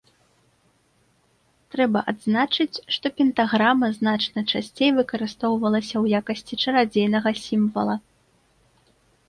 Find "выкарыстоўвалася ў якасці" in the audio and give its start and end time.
4.99-6.55